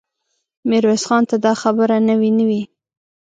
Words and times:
ميرويس 0.69 1.03
خان 1.07 1.23
ته 1.29 1.35
دا 1.45 1.53
خبرې 1.61 1.97
نوې 2.09 2.29
نه 2.37 2.45
وې. 2.49 2.61